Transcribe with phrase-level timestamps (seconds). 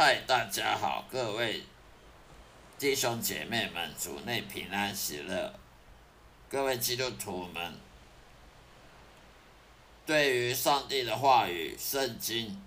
[0.00, 1.64] 嗨，大家好，各位
[2.78, 5.52] 弟兄姐妹们，主内平安喜乐。
[6.48, 7.74] 各位基督徒们，
[10.06, 12.62] 对于上帝的话语、圣经、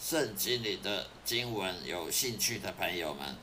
[0.00, 3.36] 圣经里的经文有兴趣的朋友们，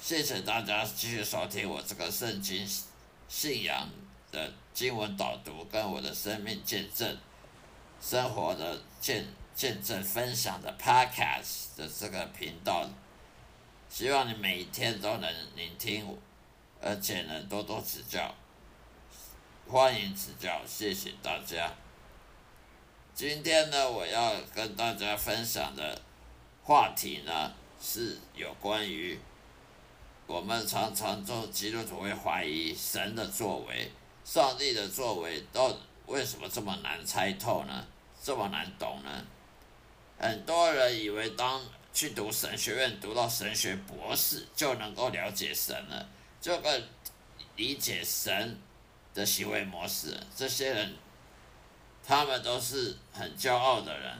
[0.00, 2.66] 谢谢大家继续收听我这个圣经
[3.28, 3.90] 信仰
[4.32, 7.18] 的经文导读，跟我的生命见证、
[8.00, 12.88] 生活的见见证分享的 Podcast 的这个频道。
[13.88, 16.18] 希望你每一天都能聆听。
[16.86, 18.34] 而且能多多指教，
[19.66, 21.72] 欢迎指教，谢谢大家。
[23.14, 25.98] 今天呢，我要跟大家分享的
[26.62, 29.18] 话题呢，是有关于
[30.26, 33.90] 我们常常做基督徒会怀疑神的作为，
[34.22, 35.74] 上帝的作为，到
[36.04, 37.86] 为什么这么难猜透呢？
[38.22, 39.24] 这么难懂呢？
[40.24, 41.60] 很多人以为当
[41.92, 46.08] 去读神学院，读到神学博士，就能够了解神了。
[46.40, 46.82] 这个
[47.56, 48.58] 理解神
[49.12, 50.94] 的行为模式，这些人，
[52.02, 54.16] 他们都是很骄傲的人，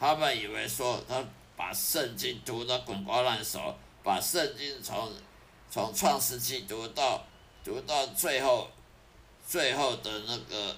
[0.00, 1.24] 他们以为说他
[1.56, 5.12] 把圣经读得滚瓜烂熟，把圣经从
[5.70, 7.24] 从创世纪读到
[7.62, 8.68] 读到最后，
[9.46, 10.76] 最后的那个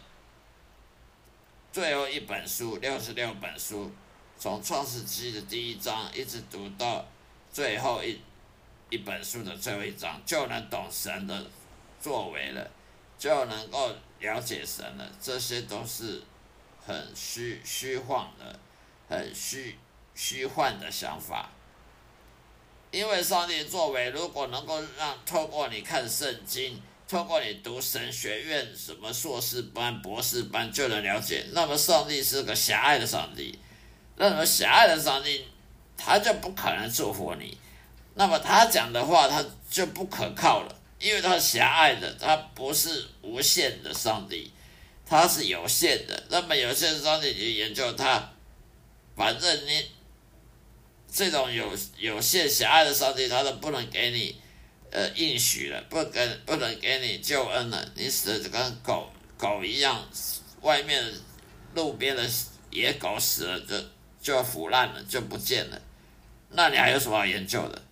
[1.72, 3.90] 最后一本书六十六本书，
[4.38, 7.04] 从创世纪的第一章一直读到
[7.52, 8.18] 最后一。
[8.90, 11.46] 一本书的最后一章就能懂神的
[12.00, 12.70] 作为了，
[13.18, 15.06] 就能够了解神了。
[15.20, 16.22] 这些都是
[16.86, 18.58] 很虚虚幻的、
[19.06, 19.76] 很虚
[20.14, 21.50] 虚幻的想法。
[22.90, 33.58] 因为上帝作为，如果能够让透过你看圣经，透过你读神学院什么硕士班、博士班就能了解，那么上帝是个狭隘的上帝。
[34.18, 35.46] 任何狭隘的上帝，
[35.96, 37.56] 他就不可能祝福你。
[38.14, 44.52] 那么他讲的话，他就不可靠了，因为他狭隘的，他不是无限的上帝，
[45.06, 46.24] 他是有限的。
[46.28, 48.32] 那么有限的上帝去研究他，
[49.14, 49.86] 反正你
[51.10, 54.40] 这种有有限狭隘的上帝，他都不能给你
[54.90, 60.04] 呃应许了，不跟不能给你救恩了，你死的就跟狗狗一样，
[60.62, 61.04] 外面
[61.74, 62.28] 路边的
[62.70, 63.76] 野狗死了就
[64.28, 65.80] 就腐烂了，就不见了，
[66.50, 67.82] 那你还有什么好研究的？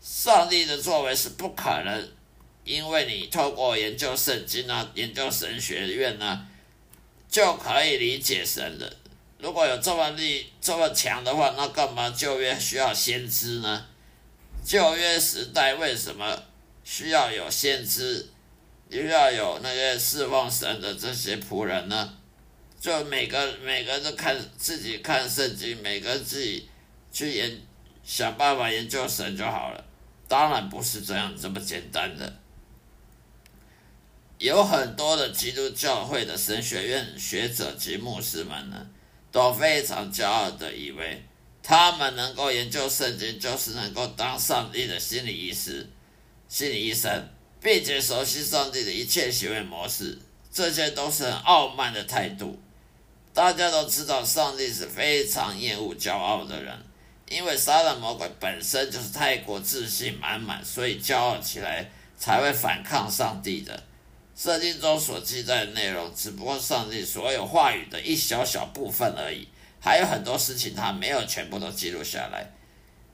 [0.00, 2.08] 上帝的作为是不可能，
[2.64, 6.44] 因为你透过研究圣经啊，研究神学院呢，
[7.28, 8.96] 就可以理解神的。
[9.38, 13.86] 如果有这么力这么强的话，那干嘛旧约需要先知呢？
[14.64, 16.36] 旧约时代为什么
[16.82, 18.28] 需要有先知，
[18.88, 22.12] 又要有那些侍奉神的这些仆人呢？
[22.84, 26.68] 就每个每个都看自己看圣经，每个自己
[27.10, 27.58] 去研
[28.04, 29.82] 想办法研究神就好了。
[30.28, 32.30] 当然不是这样这么简单的，
[34.36, 38.86] 有很多的基督教会的神学院学者及牧师们呢，
[39.32, 41.22] 都非常骄傲的以为，
[41.62, 45.88] 他们能够研究圣经，就是能够当上帝的心理医师、
[46.50, 47.30] 心理医生，
[47.62, 50.18] 并且熟悉上帝的一切行为模式，
[50.52, 52.60] 这些都是很傲慢的态度。
[53.34, 56.72] 大家都知道，上帝是非常厌恶骄傲的人。
[57.28, 63.82] 因为撒旦魔鬼本身就是太过自信满满，所以骄傲起来才会反抗上帝的。
[64.36, 69.48] 圣经中所记载的内容，只不过上帝所有话语的一小小部分而已，
[69.80, 72.48] 还有很多事情他没有全部都记录下来。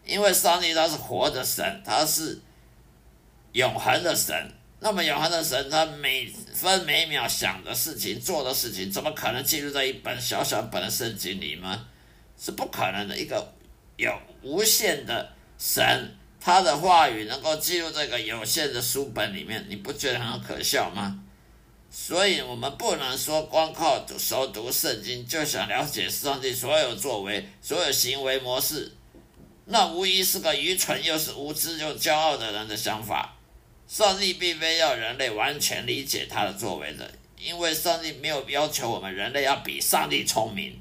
[0.04, 2.38] 因为上帝他是活的神，他是
[3.52, 4.34] 永恒的神。
[4.80, 11.86] 那么永恒的神，他每分每秒想的事情、做的事情，怎么可能记录在一本小小本的圣经里吗？
[12.38, 13.16] 是不可能的。
[13.16, 13.52] 一个。
[13.96, 14.10] 有
[14.40, 21.22] 无限的神，他的话语能够记录这个有限的书本里面，你不觉得很可笑吗？
[21.90, 28.90] 所以，我们不能说光靠熟读圣经就想了解上帝所有作为、所有行为模式，
[29.66, 33.36] 那无疑是个愚蠢又是无知又骄傲的人的想法。
[33.90, 40.80] 上帝并非要人类完全理解他的作为的，因为上帝没有要求我们人类要比上帝聪明。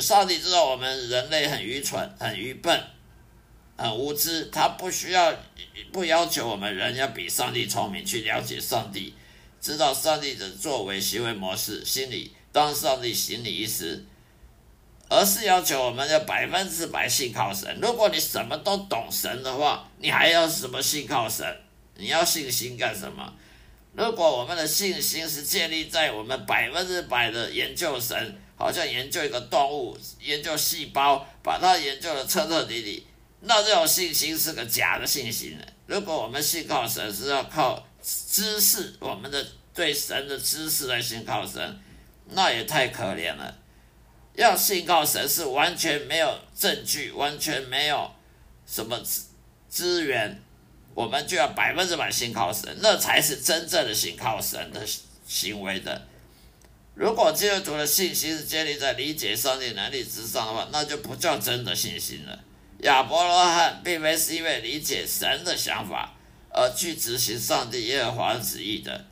[0.00, 2.80] 上帝知道我们人类很愚蠢、很愚笨、
[3.76, 5.34] 很无知，他不需要、
[5.92, 9.14] 不要求我们人要比上帝聪明去了解上帝，
[9.60, 14.04] 知道上帝的作为、行为模式、心理，当上帝行礼一时，
[15.08, 17.78] 而是要求我们要百分之百信靠神。
[17.80, 21.44] 如果你什么都懂神的话，你还要什么信靠神？
[21.96, 23.32] 你要信心干什么？
[23.92, 28.38] 如果我们的信心是建立在我们百分之百的研究神。
[28.60, 33.06] 好像研究一个动物，研究细胞，把它研究的彻彻底底。
[33.42, 35.56] 那这种信心是个假的信心？
[35.86, 41.80] 如果我们信靠神是要靠知识，我们的对神的知识来信靠神，
[42.30, 43.56] 那也太可怜了。
[44.38, 48.08] 要信靠神是完全没有证据，完全没有
[48.64, 49.22] 什么资
[49.68, 50.40] 资源，
[50.94, 54.80] 我们就要百分之百信靠神，那才是真正的信靠神的
[55.26, 56.06] 行为的。
[56.94, 62.38] 如果基督徒的信心是建立在理解上帝能力之上的话，那就不叫真的信心了。
[62.82, 66.14] 亚伯拉罕并非是因为理解神的想法
[66.50, 69.04] 而去执行上帝耶和华旨意的，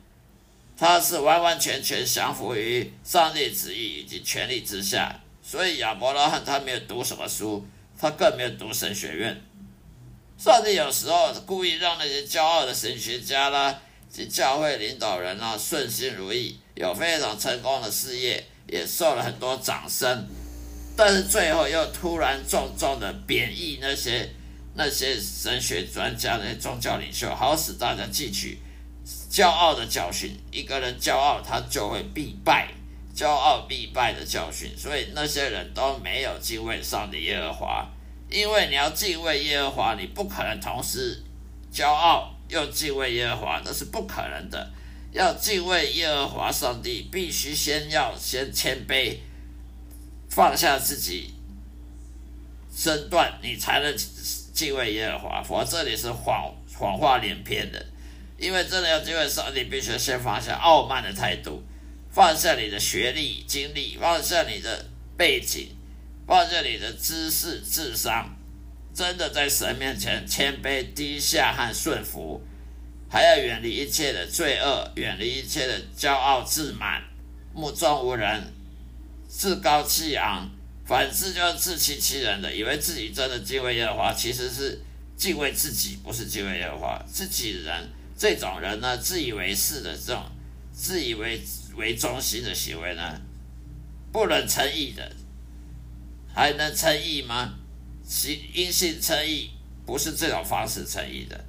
[0.77, 5.19] 他是完完全全降服于上帝旨意以及权力之下。
[5.41, 7.65] 所以亚伯拉罕他没有读什么书，
[7.99, 9.41] 他更没有读神学院。
[10.37, 16.59] 上帝有时候故意让那些骄傲的神学家啦及教会领导人啊顺心如意。
[16.75, 20.27] 有非常成功的事业，也受了很多掌声，
[20.95, 24.29] 但是最后又突然重重的贬义那些
[24.75, 28.59] 那些神学专家、那些宗教领袖，好使大家记取
[29.29, 30.37] 骄傲的教训。
[30.51, 32.67] 一个人骄傲，他就会必败，
[33.15, 34.71] 骄傲必败的教训。
[34.77, 37.87] 所以那些人都没有敬畏上帝耶和华，
[38.29, 41.23] 因为你要敬畏耶和华，你不可能同时
[41.71, 44.71] 骄傲又敬畏耶和华，那是不可能的。
[45.13, 49.17] 要敬畏耶和华上帝，必须先要先谦卑，
[50.29, 51.33] 放下自己
[52.75, 53.95] 身段，你才能
[54.53, 55.41] 敬畏耶和华。
[55.41, 57.83] 否则，这里是谎谎话连篇的。
[58.37, 61.63] 因为真的要敬畏上帝，必须先放下傲慢的态度，
[62.11, 64.85] 放下你的学历、经历，放下你的
[65.17, 65.75] 背景，
[66.27, 68.37] 放下你的知识、智商，
[68.93, 72.41] 真的在神面前谦卑、低下和顺服。
[73.09, 77.01] 还要远离一切的罪恶，远离一切的骄傲自满、
[77.53, 78.43] 目中无人、
[79.29, 80.49] 自高气昂，
[80.85, 84.77] 反之就是自欺欺人的，以为自己真的敬畏耶和华，其实是
[85.15, 87.01] 敬畏自己，不是敬畏耶和华。
[87.07, 90.23] 自己人这种人呢，自以为是的这种
[90.73, 91.39] 自以为
[91.75, 93.21] 为中心的行为呢，
[94.11, 95.11] 不能称义的，
[96.33, 97.53] 还能称义吗？
[98.03, 99.51] 其因信称义
[99.85, 101.45] 不是这种方式称义的。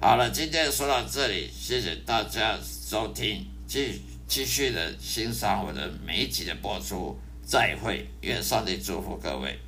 [0.00, 9.58] 好了，今天说到这里，谢谢大家收听，继继续的欣赏我的每一集的播出，再会，愿上帝祝福各位。